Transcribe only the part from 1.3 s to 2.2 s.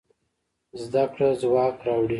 ځواک راوړي.